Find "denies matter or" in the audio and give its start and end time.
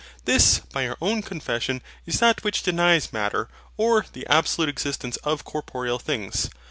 2.63-4.07